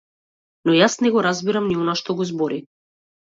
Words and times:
Но 0.69 0.73
јас 0.77 0.95
не 1.07 1.11
го 1.17 1.23
разбирам 1.27 1.69
ни 1.73 1.77
она 1.83 1.95
што 2.01 2.17
го 2.21 2.27
збори! 2.33 2.57